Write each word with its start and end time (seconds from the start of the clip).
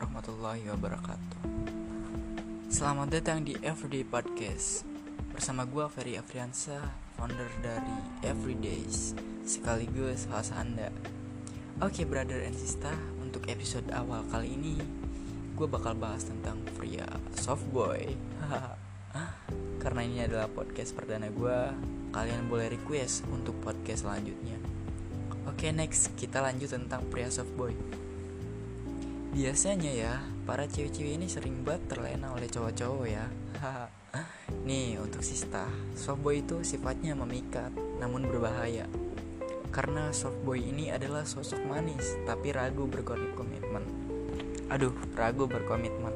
warahmatullahi 0.00 0.64
wabarakatuh. 0.72 1.40
Selamat 2.72 3.12
datang 3.12 3.44
di 3.44 3.52
Everyday 3.60 4.00
Podcast. 4.00 4.88
Bersama 5.36 5.68
gue 5.68 5.84
Ferry 5.92 6.16
Afriansa, 6.16 6.80
founder 7.20 7.52
dari 7.60 8.00
Everydays 8.24 9.12
Sekaligus 9.44 10.24
host 10.32 10.56
Anda. 10.56 10.88
Oke 11.84 12.08
brother 12.08 12.40
and 12.40 12.56
sister, 12.56 12.96
untuk 13.20 13.44
episode 13.52 13.84
awal 13.92 14.24
kali 14.32 14.56
ini 14.56 14.80
Gue 15.52 15.68
bakal 15.68 15.92
bahas 15.92 16.24
tentang 16.24 16.64
pria 16.80 17.04
softboy 17.36 18.16
Karena 19.84 20.00
ini 20.00 20.24
adalah 20.24 20.48
podcast 20.48 20.96
perdana 20.96 21.28
gue 21.28 21.58
Kalian 22.16 22.48
boleh 22.48 22.72
request 22.72 23.28
untuk 23.28 23.52
podcast 23.60 24.08
selanjutnya. 24.08 24.56
Oke 25.44 25.68
next, 25.76 26.16
kita 26.16 26.40
lanjut 26.40 26.72
tentang 26.72 27.04
pria 27.12 27.28
softboy 27.28 27.99
Biasanya 29.30 29.94
ya, 29.94 30.18
para 30.42 30.66
cewek-cewek 30.66 31.14
ini 31.14 31.30
sering 31.30 31.62
banget 31.62 31.94
terlena 31.94 32.34
oleh 32.34 32.50
cowok-cowok 32.50 33.06
ya. 33.06 33.30
Nih, 34.66 34.98
untuk 34.98 35.22
Sista, 35.22 35.70
softboy 35.94 36.42
itu 36.42 36.66
sifatnya 36.66 37.14
memikat, 37.14 37.70
namun 38.02 38.26
berbahaya. 38.26 38.90
Karena 39.70 40.10
softboy 40.10 40.58
ini 40.58 40.90
adalah 40.90 41.22
sosok 41.22 41.62
manis, 41.62 42.18
tapi 42.26 42.50
ragu 42.50 42.90
berkomitmen. 42.90 43.86
Aduh, 44.66 44.90
ragu 45.14 45.46
berkomitmen. 45.46 46.10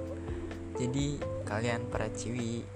Jadi, 0.74 1.22
kalian 1.46 1.86
para 1.86 2.10
cewek 2.10 2.66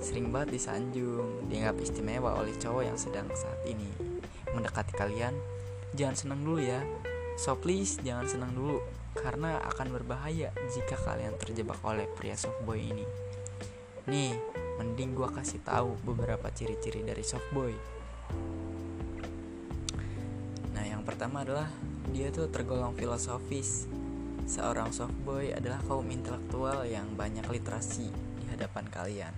sering 0.00 0.32
banget 0.32 0.56
disanjung, 0.56 1.44
dianggap 1.52 1.76
istimewa 1.84 2.40
oleh 2.40 2.56
cowok 2.56 2.88
yang 2.88 2.96
sedang 2.96 3.28
saat 3.36 3.60
ini 3.68 3.92
mendekati 4.56 4.96
kalian. 4.96 5.36
Jangan 5.92 6.16
senang 6.16 6.40
dulu 6.40 6.64
ya. 6.64 6.80
So 7.36 7.52
please, 7.52 8.00
jangan 8.00 8.24
senang 8.24 8.56
dulu 8.56 8.80
karena 9.16 9.58
akan 9.64 9.88
berbahaya 9.96 10.52
jika 10.68 10.94
kalian 11.00 11.34
terjebak 11.40 11.80
oleh 11.82 12.04
pria 12.12 12.36
softboy 12.36 12.78
ini. 12.78 13.06
Nih, 14.06 14.36
mending 14.78 15.16
gua 15.16 15.32
kasih 15.32 15.64
tahu 15.64 15.96
beberapa 16.04 16.52
ciri-ciri 16.52 17.02
dari 17.02 17.24
softboy. 17.24 17.74
Nah, 20.76 20.84
yang 20.84 21.02
pertama 21.02 21.42
adalah 21.42 21.66
dia 22.12 22.28
tuh 22.30 22.52
tergolong 22.52 22.94
filosofis. 22.94 23.88
Seorang 24.46 24.94
softboy 24.94 25.50
adalah 25.50 25.82
kaum 25.88 26.06
intelektual 26.06 26.86
yang 26.86 27.18
banyak 27.18 27.42
literasi 27.50 28.12
di 28.12 28.44
hadapan 28.52 28.86
kalian. 28.86 29.34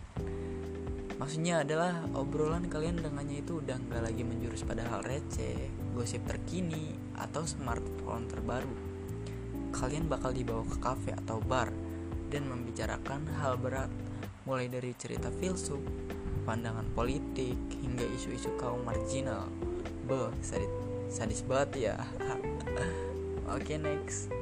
Maksudnya 1.16 1.64
adalah 1.64 2.04
obrolan 2.14 2.68
kalian 2.68 3.00
dengannya 3.00 3.40
itu 3.40 3.58
udah 3.64 3.74
nggak 3.74 4.04
lagi 4.04 4.22
menjurus 4.22 4.62
pada 4.68 4.84
hal 4.86 5.02
receh, 5.02 5.72
gosip 5.96 6.22
terkini, 6.28 6.94
atau 7.18 7.42
smartphone 7.42 8.30
terbaru 8.30 8.87
kalian 9.72 10.08
bakal 10.08 10.32
dibawa 10.32 10.64
ke 10.64 10.76
kafe 10.80 11.10
atau 11.24 11.38
bar 11.42 11.72
dan 12.28 12.44
membicarakan 12.48 13.24
hal 13.40 13.56
berat 13.56 13.88
mulai 14.48 14.68
dari 14.68 14.96
cerita 14.96 15.28
filsuf, 15.28 15.80
pandangan 16.48 16.88
politik 16.96 17.56
hingga 17.84 18.04
isu-isu 18.16 18.48
kaum 18.56 18.80
marginal. 18.80 19.44
Beh, 20.08 20.32
sadis, 20.40 20.72
sadis 21.12 21.40
banget 21.44 21.92
ya. 21.92 21.96
Oke, 23.52 23.76
okay, 23.76 23.76
next. 23.76 24.32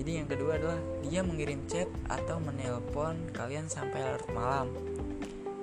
Jadi 0.00 0.16
yang 0.16 0.28
kedua 0.28 0.56
adalah 0.56 0.80
dia 1.04 1.20
mengirim 1.20 1.60
chat 1.68 1.88
atau 2.08 2.40
menelpon 2.40 3.32
kalian 3.36 3.68
sampai 3.68 4.00
larut 4.00 4.30
malam. 4.32 4.68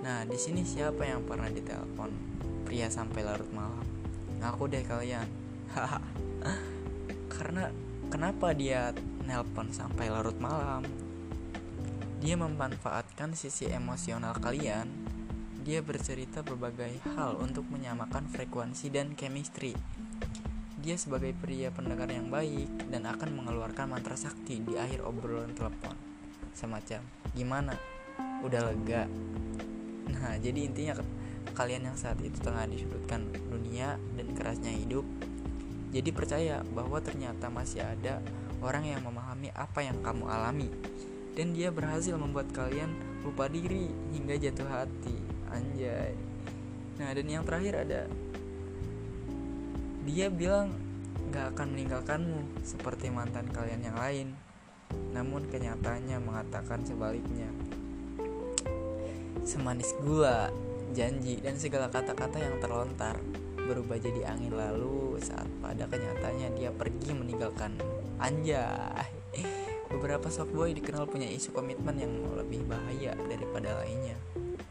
Nah, 0.05 0.29
di 0.29 0.37
sini 0.37 0.61
siapa 0.61 1.09
yang 1.09 1.25
pernah 1.25 1.49
ditelepon 1.49 2.09
pria 2.65 2.85
sampai 2.85 3.25
larut 3.25 3.49
malam? 3.49 3.81
Ngaku 4.37 4.63
deh 4.69 4.85
kalian. 4.85 5.25
Karena 7.33 7.65
Kenapa 8.07 8.55
dia 8.55 8.95
nelpon 9.27 9.75
sampai 9.75 10.07
larut 10.07 10.39
malam? 10.39 10.79
Dia 12.23 12.39
memanfaatkan 12.39 13.35
sisi 13.35 13.67
emosional 13.67 14.31
kalian. 14.39 14.87
Dia 15.67 15.83
bercerita 15.83 16.39
berbagai 16.39 17.03
hal 17.03 17.35
untuk 17.35 17.67
menyamakan 17.67 18.31
frekuensi 18.31 18.87
dan 18.87 19.11
chemistry. 19.11 19.75
Dia 20.79 20.95
sebagai 20.95 21.35
pria 21.35 21.67
pendengar 21.67 22.07
yang 22.07 22.31
baik 22.31 22.87
dan 22.87 23.11
akan 23.11 23.43
mengeluarkan 23.43 23.91
mantra 23.91 24.15
sakti 24.15 24.63
di 24.63 24.79
akhir 24.79 25.03
obrolan 25.03 25.51
telepon. 25.51 25.99
Semacam, 26.55 27.03
gimana? 27.35 27.75
Udah 28.39 28.71
lega? 28.71 29.03
Nah, 30.07 30.39
jadi 30.39 30.63
intinya 30.63 30.95
kalian 31.51 31.91
yang 31.91 31.97
saat 31.99 32.23
itu 32.23 32.39
tengah 32.39 32.71
disudutkan 32.71 33.27
dunia 33.51 33.99
dan 34.15 34.31
kerasnya 34.31 34.71
hidup 34.71 35.03
jadi 35.91 36.09
percaya 36.11 36.55
bahwa 36.75 36.99
ternyata 36.99 37.47
masih 37.47 37.83
ada 37.83 38.19
orang 38.59 38.83
yang 38.89 39.01
memahami 39.05 39.53
apa 39.55 39.85
yang 39.85 39.97
kamu 40.03 40.25
alami 40.27 40.69
dan 41.37 41.53
dia 41.53 41.69
berhasil 41.69 42.17
membuat 42.17 42.49
kalian 42.49 42.89
lupa 43.21 43.45
diri 43.45 43.93
hingga 44.09 44.41
jatuh 44.41 44.65
hati. 44.65 45.13
Anjay. 45.53 46.17
Nah, 46.97 47.13
dan 47.13 47.27
yang 47.29 47.45
terakhir 47.45 47.85
ada 47.85 48.09
dia 50.07 50.33
bilang 50.33 50.73
gak 51.29 51.53
akan 51.53 51.77
meninggalkanmu 51.77 52.63
seperti 52.65 53.13
mantan 53.13 53.47
kalian 53.53 53.85
yang 53.85 53.97
lain. 54.01 54.27
Namun 55.13 55.45
kenyataannya 55.51 56.17
mengatakan 56.17 56.81
sebaliknya. 56.87 57.51
Semanis 59.45 59.93
gula, 60.01 60.49
janji, 60.97 61.37
dan 61.39 61.55
segala 61.61 61.91
kata-kata 61.91 62.39
yang 62.39 62.57
terlontar 62.59 63.19
berubah 63.67 63.99
jadi 63.99 64.31
angin 64.31 64.55
lalu 64.55 65.19
saat 65.19 65.45
pada 65.59 65.83
kenyataannya 65.91 66.55
dia 66.55 66.71
pergi 66.71 67.11
meninggalkan 67.11 67.75
anjay. 68.23 69.11
Beberapa 69.87 70.31
softboy 70.31 70.71
dikenal 70.75 71.07
punya 71.07 71.27
isu 71.27 71.51
komitmen 71.51 71.99
yang 71.99 72.11
lebih 72.35 72.63
bahaya 72.67 73.15
daripada 73.27 73.83
lainnya. 73.83 74.15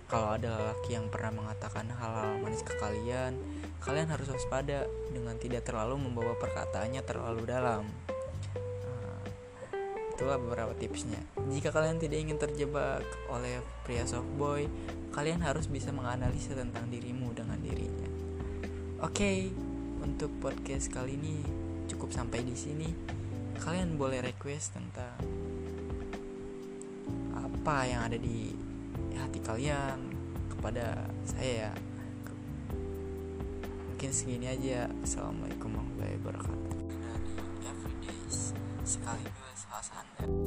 Kalau 0.09 0.39
ada 0.39 0.49
lelaki 0.49 0.97
yang 0.97 1.13
pernah 1.13 1.35
mengatakan 1.35 1.89
hal-hal 1.93 2.41
manis 2.41 2.63
ke 2.63 2.73
kalian 2.79 3.37
kalian 3.83 4.09
harus 4.11 4.27
waspada 4.33 4.89
dengan 5.13 5.37
tidak 5.39 5.63
terlalu 5.69 6.01
membawa 6.01 6.35
perkataannya 6.39 7.03
terlalu 7.07 7.43
dalam. 7.47 7.87
Nah, 8.87 9.23
itulah 10.15 10.39
beberapa 10.41 10.75
tipsnya. 10.79 11.21
Jika 11.51 11.71
kalian 11.71 12.01
tidak 12.01 12.19
ingin 12.23 12.39
terjebak 12.39 13.05
oleh 13.31 13.61
pria 13.87 14.07
softboy 14.09 14.67
kalian 15.17 15.41
harus 15.41 15.65
bisa 15.65 15.95
menganalisa 15.97 16.53
tentang 16.53 16.93
dirimu 16.93 17.33
dengan 17.33 17.57
dirinya 17.63 18.16
Oke, 18.97 19.13
okay, 19.13 19.39
untuk 20.01 20.33
podcast 20.41 20.89
kali 20.89 21.21
ini 21.21 21.45
cukup 21.85 22.17
sampai 22.17 22.41
di 22.41 22.57
sini. 22.57 22.89
Kalian 23.61 24.01
boleh 24.01 24.25
request 24.25 24.73
tentang 24.73 25.21
apa 27.37 27.77
yang 27.85 28.09
ada 28.09 28.17
di 28.17 28.57
hati 29.21 29.45
kalian 29.45 30.01
kepada 30.49 31.13
saya 31.29 31.69
ya. 31.69 31.73
Mungkin 33.93 34.11
segini 34.17 34.49
aja. 34.49 34.89
Assalamualaikum 35.05 35.77
warahmatullahi 35.77 36.17
wabarakatuh. 36.17 36.81
Sekaligus 38.81 39.93
Anda. 39.93 40.46